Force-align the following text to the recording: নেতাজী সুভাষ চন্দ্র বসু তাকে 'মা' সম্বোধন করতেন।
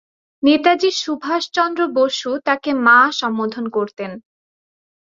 নেতাজী 0.43 0.89
সুভাষ 0.95 1.43
চন্দ্র 1.53 1.81
বসু 1.95 2.29
তাকে 2.45 2.69
'মা' 2.75 3.07
সম্বোধন 3.11 3.65
করতেন। 3.69 4.11